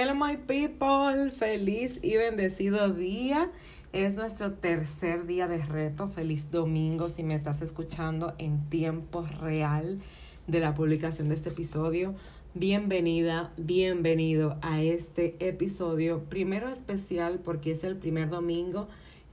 [0.00, 3.50] Hello my people, feliz y bendecido día.
[3.92, 6.08] Es nuestro tercer día de reto.
[6.08, 9.98] Feliz domingo si me estás escuchando en tiempo real
[10.46, 12.14] de la publicación de este episodio.
[12.54, 16.22] Bienvenida, bienvenido a este episodio.
[16.28, 18.86] Primero especial porque es el primer domingo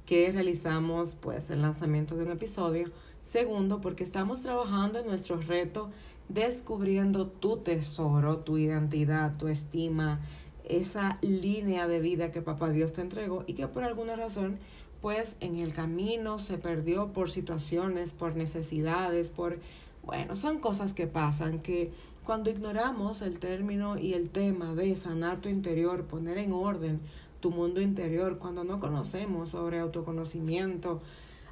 [0.08, 2.90] que realizamos pues el lanzamiento de un episodio.
[3.23, 5.92] Segundo porque estamos trabajando en nuestro reto
[6.28, 10.22] descubriendo tu tesoro, tu identidad, tu estima,
[10.69, 14.58] esa línea de vida que papá Dios te entregó y que por alguna razón
[15.02, 19.59] pues en el camino se perdió por situaciones, por necesidades, por,
[20.03, 21.91] bueno, son cosas que pasan que
[22.23, 27.02] cuando ignoramos el término y el tema de sanar tu interior, poner en orden
[27.39, 31.02] tu mundo interior, cuando no conocemos sobre autoconocimiento,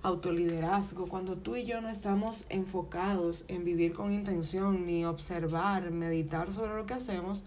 [0.02, 6.52] autoliderazgo, cuando tú y yo no estamos enfocados en vivir con intención, ni observar, meditar
[6.52, 7.44] sobre lo que hacemos,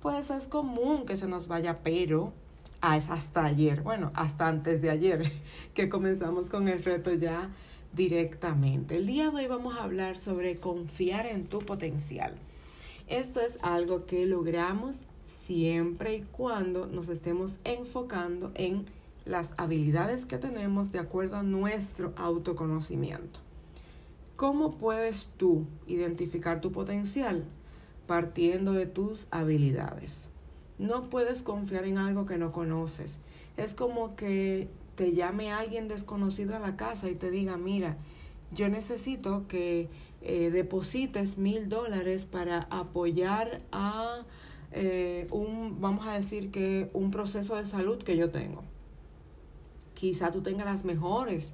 [0.00, 2.32] pues es común que se nos vaya, pero
[2.80, 5.32] hasta ayer, bueno, hasta antes de ayer
[5.74, 7.50] que comenzamos con el reto ya
[7.92, 8.96] directamente.
[8.96, 12.34] El día de hoy vamos a hablar sobre confiar en tu potencial.
[13.08, 18.86] Esto es algo que logramos siempre y cuando nos estemos enfocando en
[19.24, 23.40] las habilidades que tenemos de acuerdo a nuestro autoconocimiento.
[24.36, 27.44] ¿Cómo puedes tú identificar tu potencial?
[28.10, 30.26] Partiendo de tus habilidades.
[30.80, 33.18] No puedes confiar en algo que no conoces.
[33.56, 34.66] Es como que
[34.96, 37.98] te llame alguien desconocido a la casa y te diga, mira,
[38.50, 39.88] yo necesito que
[40.22, 44.24] eh, deposites mil dólares para apoyar a
[44.72, 48.64] eh, un, vamos a decir que un proceso de salud que yo tengo.
[49.94, 51.52] Quizá tú tengas las mejores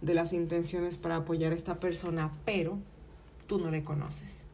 [0.00, 2.78] de las intenciones para apoyar a esta persona, pero
[3.46, 4.47] tú no le conoces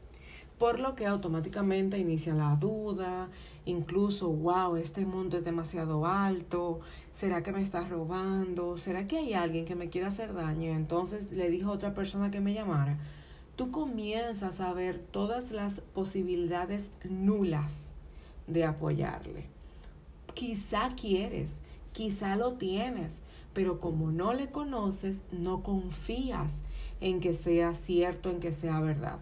[0.58, 3.28] por lo que automáticamente inicia la duda,
[3.64, 6.80] incluso, wow, este mundo es demasiado alto,
[7.12, 8.78] ¿será que me está robando?
[8.78, 10.72] ¿Será que hay alguien que me quiera hacer daño?
[10.72, 12.98] Entonces le dijo a otra persona que me llamara.
[13.56, 17.80] Tú comienzas a ver todas las posibilidades nulas
[18.46, 19.46] de apoyarle.
[20.34, 21.58] Quizá quieres,
[21.92, 23.22] quizá lo tienes,
[23.52, 26.54] pero como no le conoces, no confías
[27.00, 29.18] en que sea cierto, en que sea verdad.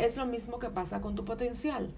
[0.00, 1.90] Es lo mismo que pasa con tu potencial.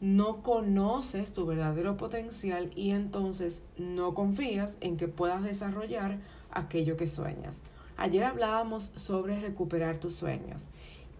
[0.00, 6.18] No conoces tu verdadero potencial y entonces no confías en que puedas desarrollar
[6.52, 7.60] aquello que sueñas.
[7.96, 10.68] Ayer hablábamos sobre recuperar tus sueños,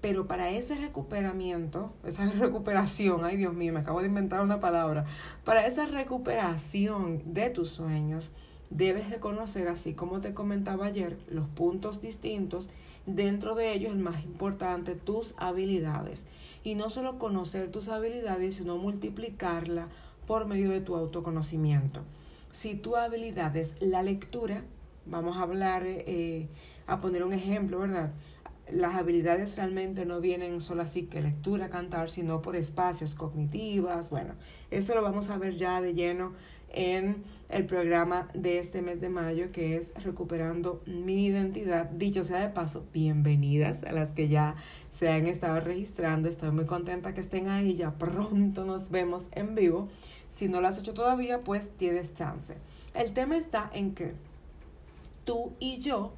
[0.01, 5.07] pero para ese recuperamiento, esa recuperación, ay Dios mío, me acabo de inventar una palabra,
[5.45, 8.31] para esa recuperación de tus sueños,
[8.71, 12.69] debes de conocer, así como te comentaba ayer, los puntos distintos
[13.09, 16.27] dentro de ellos el más importante, tus habilidades.
[16.63, 19.89] Y no solo conocer tus habilidades, sino multiplicarla
[20.27, 22.03] por medio de tu autoconocimiento.
[22.53, 24.63] Si tu habilidad es la lectura,
[25.07, 26.49] vamos a hablar, eh,
[26.87, 28.13] a poner un ejemplo, ¿verdad?
[28.71, 34.11] Las habilidades realmente no vienen solo así que lectura, cantar, sino por espacios cognitivas.
[34.11, 34.35] Bueno,
[34.71, 36.33] eso lo vamos a ver ya de lleno
[36.71, 41.87] en el programa de este mes de mayo que es Recuperando mi identidad.
[41.91, 44.57] Dicho sea de paso, bienvenidas a las que ya
[44.99, 46.29] se han estado registrando.
[46.29, 47.75] Estoy muy contenta que estén ahí.
[47.75, 49.89] Ya pronto nos vemos en vivo.
[50.35, 52.55] Si no lo has hecho todavía, pues tienes chance.
[52.95, 54.15] El tema está en que
[55.25, 56.13] tú y yo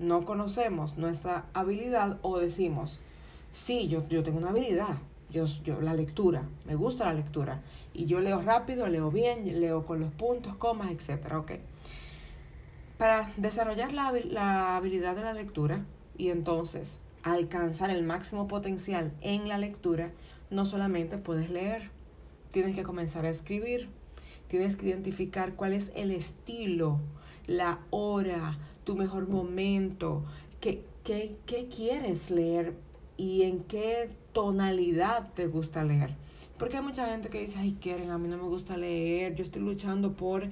[0.00, 2.98] no conocemos nuestra habilidad o decimos,
[3.52, 4.96] sí, yo, yo tengo una habilidad,
[5.30, 7.60] yo, yo, la lectura, me gusta la lectura.
[7.92, 11.34] Y yo leo rápido, leo bien, leo con los puntos, comas, etc.
[11.36, 11.52] Ok.
[12.98, 15.84] Para desarrollar la, la habilidad de la lectura
[16.16, 20.10] y entonces alcanzar el máximo potencial en la lectura,
[20.50, 21.90] no solamente puedes leer,
[22.50, 23.88] tienes que comenzar a escribir,
[24.48, 26.98] tienes que identificar cuál es el estilo,
[27.50, 30.22] la hora, tu mejor momento,
[30.60, 32.74] qué, qué, qué quieres leer
[33.16, 36.14] y en qué tonalidad te gusta leer.
[36.58, 39.42] Porque hay mucha gente que dice, ay, quieren, a mí no me gusta leer, yo
[39.42, 40.48] estoy luchando por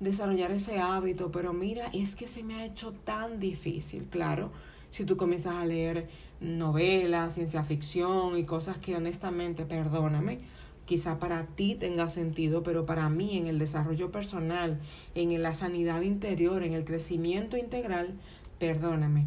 [0.00, 4.50] desarrollar ese hábito, pero mira, es que se me ha hecho tan difícil, claro.
[4.90, 6.08] Si tú comienzas a leer
[6.40, 10.40] novelas, ciencia ficción y cosas que honestamente, perdóname,
[10.86, 14.80] quizá para ti tenga sentido, pero para mí en el desarrollo personal,
[15.14, 18.14] en la sanidad interior, en el crecimiento integral,
[18.58, 19.26] perdóname.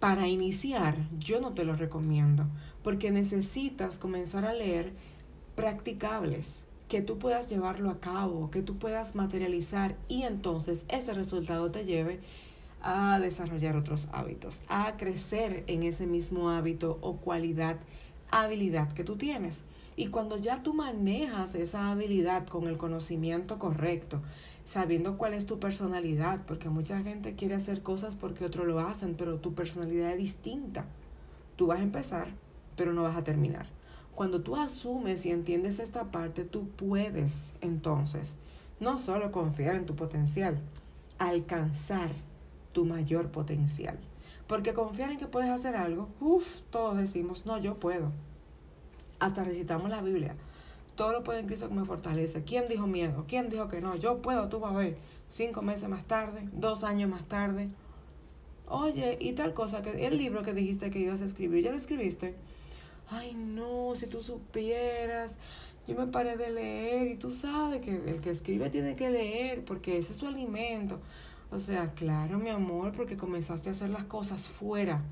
[0.00, 2.46] Para iniciar, yo no te lo recomiendo,
[2.82, 4.92] porque necesitas comenzar a leer
[5.54, 11.70] practicables, que tú puedas llevarlo a cabo, que tú puedas materializar y entonces ese resultado
[11.70, 12.20] te lleve
[12.80, 17.76] a desarrollar otros hábitos, a crecer en ese mismo hábito o cualidad,
[18.30, 19.64] habilidad que tú tienes.
[19.96, 24.22] Y cuando ya tú manejas esa habilidad con el conocimiento correcto,
[24.64, 29.14] sabiendo cuál es tu personalidad, porque mucha gente quiere hacer cosas porque otros lo hacen,
[29.16, 30.84] pero tu personalidad es distinta.
[31.56, 32.28] Tú vas a empezar,
[32.76, 33.66] pero no vas a terminar.
[34.14, 38.34] Cuando tú asumes y entiendes esta parte, tú puedes entonces
[38.80, 40.58] no solo confiar en tu potencial,
[41.18, 42.10] alcanzar
[42.72, 43.98] tu mayor potencial.
[44.48, 48.10] Porque confiar en que puedes hacer algo, uff, todos decimos, no, yo puedo.
[49.20, 50.34] Hasta recitamos la Biblia.
[50.96, 52.42] Todo lo puede en Cristo que me fortalece.
[52.42, 53.24] ¿Quién dijo miedo?
[53.28, 53.94] ¿Quién dijo que no?
[53.94, 54.96] Yo puedo, tú vas a ver.
[55.28, 57.68] Cinco meses más tarde, dos años más tarde.
[58.66, 61.76] Oye, y tal cosa, que el libro que dijiste que ibas a escribir, ¿ya lo
[61.76, 62.34] escribiste?
[63.10, 65.36] Ay, no, si tú supieras,
[65.86, 69.64] yo me paré de leer y tú sabes que el que escribe tiene que leer
[69.64, 71.00] porque ese es su alimento.
[71.50, 75.02] O sea, claro, mi amor, porque comenzaste a hacer las cosas fuera,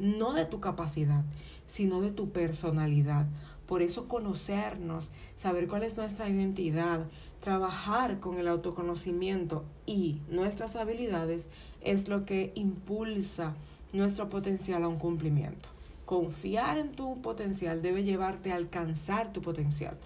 [0.00, 1.24] no de tu capacidad,
[1.66, 3.26] sino de tu personalidad.
[3.66, 7.06] Por eso conocernos, saber cuál es nuestra identidad,
[7.40, 11.48] trabajar con el autoconocimiento y nuestras habilidades
[11.80, 13.54] es lo que impulsa
[13.92, 15.68] nuestro potencial a un cumplimiento.
[16.06, 19.96] Confiar en tu potencial debe llevarte a alcanzar tu potencial.